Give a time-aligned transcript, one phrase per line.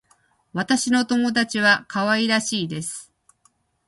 [0.51, 3.13] 私の友達は可愛らしいです。